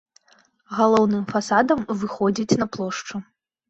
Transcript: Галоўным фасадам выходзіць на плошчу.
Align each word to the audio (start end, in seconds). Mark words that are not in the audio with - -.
Галоўным 0.77 1.23
фасадам 1.33 1.87
выходзіць 2.03 2.59
на 2.65 2.73
плошчу. 2.77 3.27